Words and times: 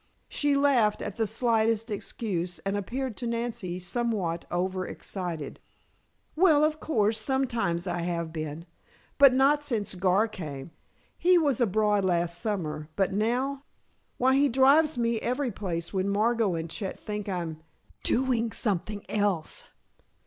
She 0.27 0.57
laughed 0.57 1.03
at 1.03 1.17
the 1.17 1.27
slightest 1.27 1.91
excuse, 1.91 2.57
and 2.65 2.75
appeared 2.75 3.15
to 3.17 3.27
Nancy 3.27 3.77
somewhat 3.77 4.45
over 4.49 4.83
excited. 4.83 5.59
"Well, 6.35 6.63
of 6.63 6.79
course, 6.79 7.21
sometimes 7.21 7.85
I 7.85 7.99
have 7.99 8.33
been. 8.33 8.65
But 9.19 9.31
not 9.35 9.63
since 9.63 9.93
Gar 9.93 10.27
came. 10.27 10.71
He 11.19 11.37
was 11.37 11.61
abroad 11.61 12.03
last 12.03 12.39
summer, 12.41 12.89
but 12.95 13.13
now 13.13 13.63
why, 14.17 14.33
he 14.33 14.49
drives 14.49 14.97
me 14.97 15.19
every 15.21 15.51
place 15.51 15.93
when 15.93 16.09
Margot 16.09 16.55
and 16.55 16.67
Chet 16.67 16.99
think 16.99 17.29
I'm 17.29 17.59
doing 18.01 18.51
something 18.51 19.05
else." 19.07 19.67